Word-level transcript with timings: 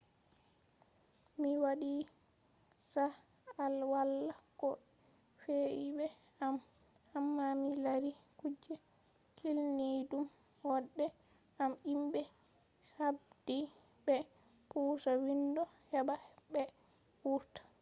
mi 1.39 1.49
waɗi 1.63 1.91
sa’a 2.91 3.65
wala 3.91 4.35
ko 4.59 4.69
fe’i 5.41 5.83
be 5.97 6.05
am 6.45 6.55
amma 7.17 7.45
mi 7.63 7.71
lari 7.85 8.11
kuje 8.39 8.73
kilniiɗum 9.37 10.23
woɗais 10.67 11.13
am 11.63 11.71
himɓe 11.89 12.21
habdi 12.95 13.57
ɓe 14.05 14.15
pusa 14.69 15.11
windo 15.25 15.61
heɓa 15.91 16.15
ɓe 16.53 16.61
wurta 17.23 17.61